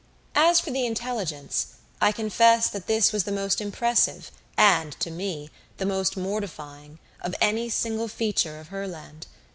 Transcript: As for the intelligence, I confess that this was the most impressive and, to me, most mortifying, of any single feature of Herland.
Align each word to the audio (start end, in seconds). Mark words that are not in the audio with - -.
As 0.33 0.59
for 0.59 0.71
the 0.71 0.87
intelligence, 0.87 1.75
I 2.01 2.11
confess 2.11 2.67
that 2.69 2.87
this 2.87 3.11
was 3.11 3.25
the 3.25 3.31
most 3.31 3.61
impressive 3.61 4.31
and, 4.57 4.93
to 4.99 5.11
me, 5.11 5.51
most 5.79 6.17
mortifying, 6.17 6.97
of 7.21 7.35
any 7.39 7.69
single 7.69 8.07
feature 8.07 8.59
of 8.59 8.69
Herland. 8.69 9.27